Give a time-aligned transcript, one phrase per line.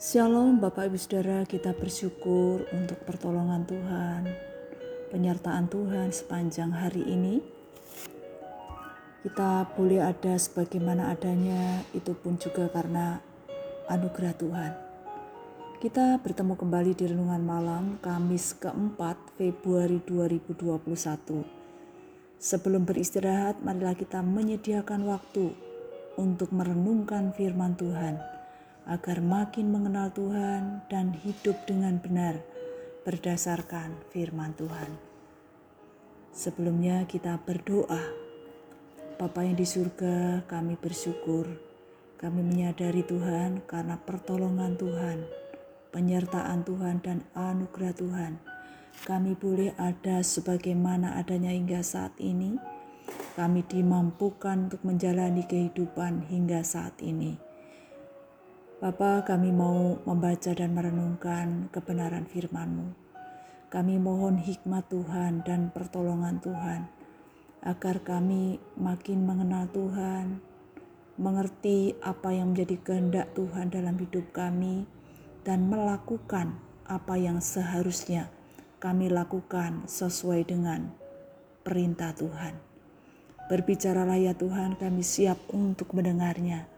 [0.00, 4.32] Shalom Bapak Ibu Saudara, kita bersyukur untuk pertolongan Tuhan,
[5.12, 7.44] penyertaan Tuhan sepanjang hari ini.
[9.20, 13.20] Kita boleh ada sebagaimana adanya, itu pun juga karena
[13.92, 14.72] anugerah Tuhan.
[15.84, 21.44] Kita bertemu kembali di Renungan Malam Kamis keempat Februari 2021.
[22.40, 25.52] Sebelum beristirahat, marilah kita menyediakan waktu
[26.16, 28.39] untuk merenungkan firman Tuhan
[28.90, 32.42] agar makin mengenal Tuhan dan hidup dengan benar
[33.06, 34.98] berdasarkan firman Tuhan.
[36.34, 38.02] Sebelumnya kita berdoa.
[39.14, 41.46] Bapa yang di surga, kami bersyukur.
[42.18, 45.22] Kami menyadari Tuhan karena pertolongan Tuhan,
[45.94, 48.32] penyertaan Tuhan dan anugerah Tuhan.
[49.06, 52.58] Kami boleh ada sebagaimana adanya hingga saat ini.
[53.38, 57.49] Kami dimampukan untuk menjalani kehidupan hingga saat ini
[58.80, 62.96] Bapa, kami mau membaca dan merenungkan kebenaran firman-Mu.
[63.68, 66.88] Kami mohon hikmat Tuhan dan pertolongan Tuhan,
[67.60, 70.40] agar kami makin mengenal Tuhan,
[71.20, 74.88] mengerti apa yang menjadi kehendak Tuhan dalam hidup kami,
[75.44, 76.56] dan melakukan
[76.88, 78.32] apa yang seharusnya
[78.80, 80.88] kami lakukan sesuai dengan
[81.68, 82.56] perintah Tuhan.
[83.44, 86.69] Berbicaralah ya Tuhan, kami siap untuk mendengarnya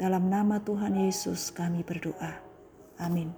[0.00, 2.40] dalam nama Tuhan Yesus kami berdoa.
[2.96, 3.36] Amin.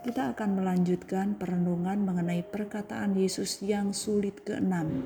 [0.00, 5.04] Kita akan melanjutkan perenungan mengenai perkataan Yesus yang sulit keenam.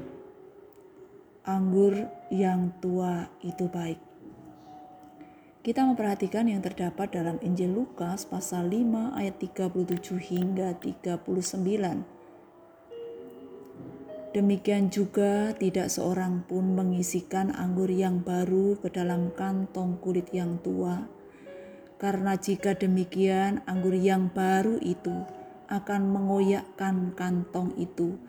[1.43, 3.99] Anggur yang tua itu baik.
[5.67, 12.20] Kita memperhatikan yang terdapat dalam Injil Lukas pasal 5 ayat 37 hingga 39
[14.31, 21.03] Demikian juga tidak seorang pun mengisikan anggur yang baru ke dalam kantong kulit yang tua.
[21.99, 25.27] Karena jika demikian anggur yang baru itu
[25.67, 28.23] akan mengoyakkan kantong itu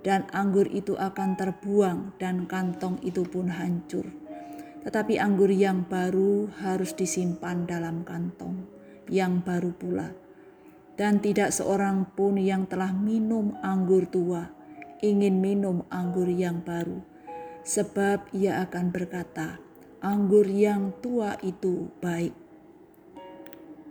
[0.00, 4.08] dan anggur itu akan terbuang dan kantong itu pun hancur.
[4.88, 8.64] Tetapi anggur yang baru harus disimpan dalam kantong
[9.12, 10.16] yang baru pula.
[10.96, 14.61] Dan tidak seorang pun yang telah minum anggur tua
[15.02, 17.02] ingin minum anggur yang baru,
[17.66, 19.58] sebab ia akan berkata,
[19.98, 22.32] "Anggur yang tua itu baik."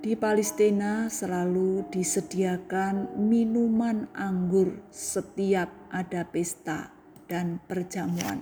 [0.01, 6.89] Di Palestina selalu disediakan minuman anggur setiap ada pesta
[7.29, 8.41] dan perjamuan.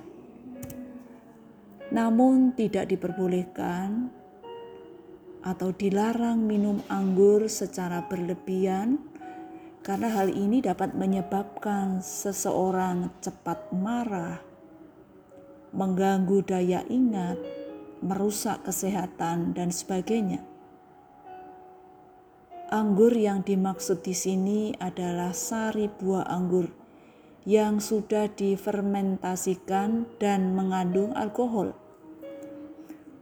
[1.92, 4.08] Namun, tidak diperbolehkan
[5.44, 9.00] atau dilarang minum anggur secara berlebihan
[9.80, 14.44] karena hal ini dapat menyebabkan seseorang cepat marah,
[15.72, 17.40] mengganggu daya ingat,
[18.04, 20.44] merusak kesehatan, dan sebagainya.
[22.70, 26.70] Anggur yang dimaksud di sini adalah sari buah anggur
[27.50, 31.74] yang sudah difermentasikan dan mengandung alkohol.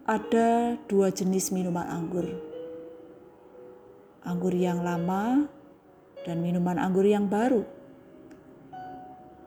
[0.03, 2.28] Ada dua jenis minuman anggur.
[4.28, 5.47] Anggur yang lama
[6.28, 7.64] dan minuman anggur yang baru.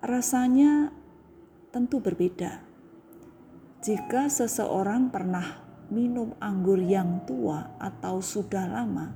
[0.01, 0.89] Rasanya
[1.69, 2.65] tentu berbeda.
[3.85, 5.61] Jika seseorang pernah
[5.93, 9.13] minum anggur yang tua atau sudah lama,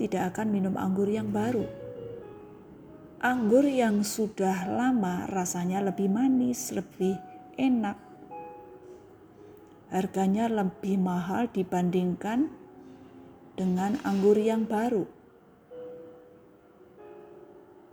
[0.00, 1.68] tidak akan minum anggur yang baru.
[3.20, 7.18] Anggur yang sudah lama rasanya lebih manis, lebih
[7.60, 7.98] enak.
[9.90, 12.46] Harganya lebih mahal dibandingkan
[13.58, 15.17] dengan anggur yang baru.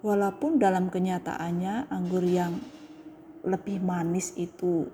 [0.06, 2.62] Walaupun dalam kenyataannya anggur yang
[3.42, 4.86] lebih manis itu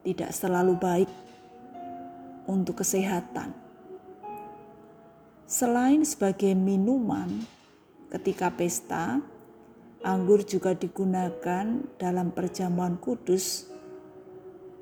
[0.00, 1.10] tidak selalu baik
[2.48, 3.52] untuk kesehatan.
[5.44, 7.44] Selain sebagai minuman
[8.08, 9.20] ketika pesta,
[10.00, 13.68] anggur juga digunakan dalam perjamuan kudus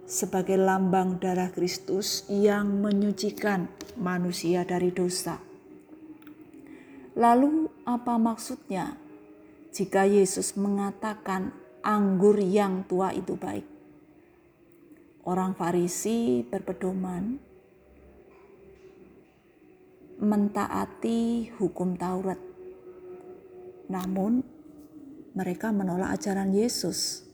[0.06, 3.66] sebagai lambang darah Kristus yang menyucikan
[3.98, 5.42] manusia dari dosa.
[7.18, 9.03] Lalu, apa maksudnya
[9.74, 11.50] jika Yesus mengatakan
[11.82, 13.66] anggur yang tua itu baik.
[15.26, 17.42] Orang Farisi berpedoman
[20.22, 22.38] mentaati hukum Taurat.
[23.90, 24.46] Namun
[25.34, 27.26] mereka menolak ajaran Yesus.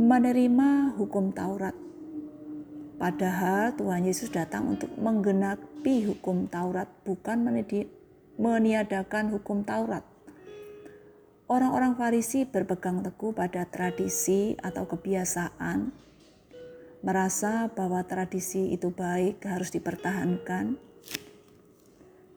[0.00, 1.76] Menerima hukum Taurat.
[2.96, 7.44] Padahal Tuhan Yesus datang untuk menggenapi hukum Taurat, bukan
[8.40, 10.11] meniadakan hukum Taurat.
[11.52, 15.92] Orang-orang Farisi berpegang teguh pada tradisi atau kebiasaan,
[17.04, 20.80] merasa bahwa tradisi itu baik, harus dipertahankan,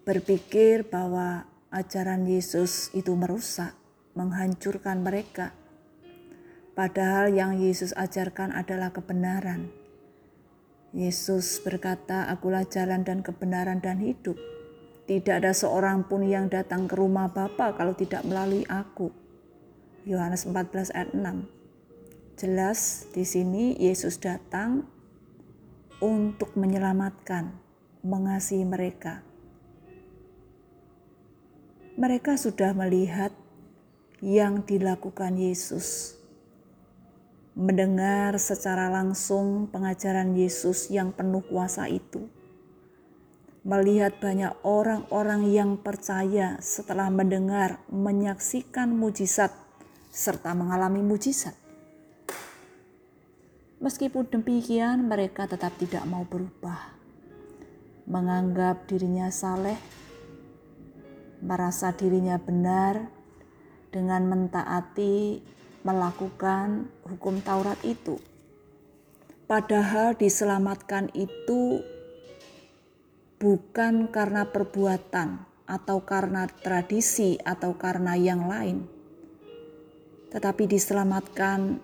[0.03, 3.71] berpikir bahwa ajaran Yesus itu merusak,
[4.19, 5.55] menghancurkan mereka.
[6.75, 9.71] Padahal yang Yesus ajarkan adalah kebenaran.
[10.91, 14.54] Yesus berkata, "Akulah jalan dan kebenaran dan hidup.
[15.05, 19.13] Tidak ada seorang pun yang datang ke rumah Bapa kalau tidak melalui aku."
[20.05, 21.49] Yohanes 14 ayat 6.
[22.37, 24.85] Jelas di sini Yesus datang
[26.03, 27.55] untuk menyelamatkan,
[28.03, 29.23] mengasihi mereka.
[31.95, 33.31] Mereka sudah melihat
[34.19, 36.19] yang dilakukan Yesus,
[37.55, 42.27] mendengar secara langsung pengajaran Yesus yang penuh kuasa itu,
[43.65, 49.49] melihat banyak orang-orang yang percaya setelah mendengar, menyaksikan mujizat,
[50.13, 51.57] serta mengalami mujizat.
[53.81, 56.93] Meskipun demikian, mereka tetap tidak mau berubah,
[58.05, 59.81] menganggap dirinya saleh,
[61.41, 63.09] merasa dirinya benar
[63.89, 65.41] dengan mentaati
[65.81, 68.21] melakukan hukum Taurat itu.
[69.49, 71.81] Padahal diselamatkan itu
[73.35, 78.85] bukan karena perbuatan atau karena tradisi atau karena yang lain,
[80.29, 81.81] tetapi diselamatkan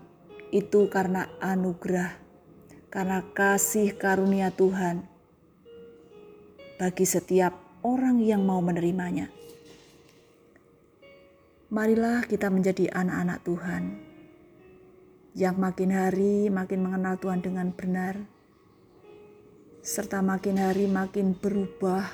[0.52, 2.14] itu karena anugerah,
[2.94, 5.08] karena kasih karunia Tuhan
[6.78, 9.30] bagi setiap orang yang mau menerimanya.
[11.72, 13.84] Marilah kita menjadi anak-anak Tuhan
[15.32, 18.20] yang makin hari makin mengenal Tuhan dengan benar,
[19.82, 22.06] serta makin hari makin berubah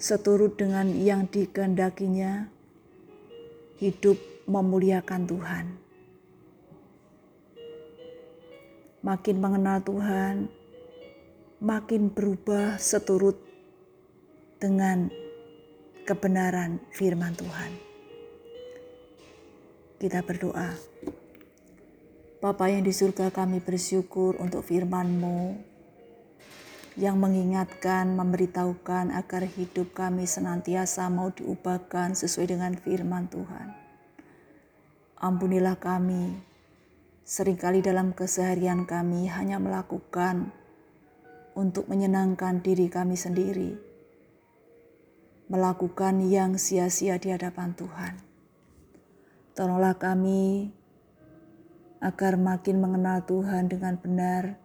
[0.00, 2.48] seturut dengan yang dikehendakinya,
[3.80, 5.84] hidup memuliakan Tuhan.
[9.04, 10.48] makin mengenal Tuhan,
[11.60, 13.36] makin berubah seturut
[14.56, 15.12] dengan
[16.08, 17.70] kebenaran firman Tuhan.
[20.00, 20.72] Kita berdoa.
[22.44, 25.56] Bapa yang di surga kami bersyukur untuk firman-Mu
[27.00, 33.72] yang mengingatkan, memberitahukan agar hidup kami senantiasa mau diubahkan sesuai dengan firman Tuhan.
[35.24, 36.52] Ampunilah kami
[37.24, 40.52] Seringkali dalam keseharian kami hanya melakukan
[41.56, 43.80] untuk menyenangkan diri kami sendiri,
[45.48, 48.20] melakukan yang sia-sia di hadapan Tuhan.
[49.56, 50.68] Tolonglah kami
[52.02, 54.58] agar makin mengenal Tuhan dengan benar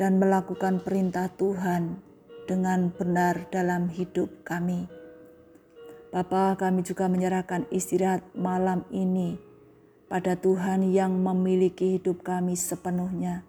[0.00, 2.00] dan melakukan perintah Tuhan
[2.48, 4.88] dengan benar dalam hidup kami.
[6.10, 9.38] Bapa, kami juga menyerahkan istirahat malam ini
[10.10, 13.46] pada Tuhan yang memiliki hidup kami sepenuhnya.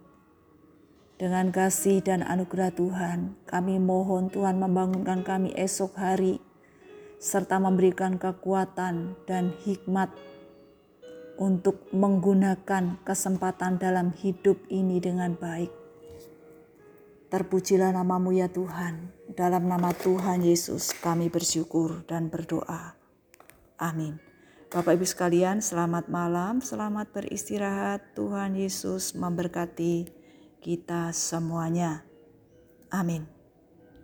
[1.18, 6.38] Dengan kasih dan anugerah Tuhan, kami mohon Tuhan membangunkan kami esok hari,
[7.18, 10.14] serta memberikan kekuatan dan hikmat
[11.40, 15.72] untuk menggunakan kesempatan dalam hidup ini dengan baik.
[17.32, 23.00] Terpujilah namamu ya Tuhan, dalam nama Tuhan Yesus kami bersyukur dan berdoa.
[23.80, 24.20] Amin.
[24.72, 28.16] Bapak Ibu sekalian, selamat malam, selamat beristirahat.
[28.16, 30.08] Tuhan Yesus memberkati
[30.64, 32.08] kita semuanya.
[32.88, 33.41] Amin.